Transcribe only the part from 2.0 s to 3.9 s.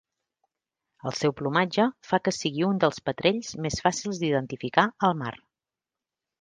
fa que sigui un dels petrells més